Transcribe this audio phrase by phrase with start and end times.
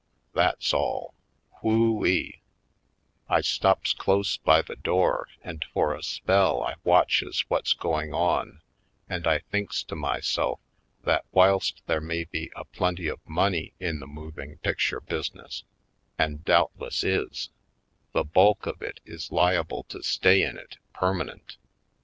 [0.33, 1.13] That's all—
[1.61, 2.31] Who eel
[3.29, 8.61] I stops close by the door and for a spell I watches what's going on
[9.07, 10.59] and I thinks to myself
[11.03, 15.65] that whilst there may be a plenty of money in the mov ing picture business,
[16.17, 17.51] and doubtless is,
[18.11, 21.57] the bulk of it is liable to stay in it permanent.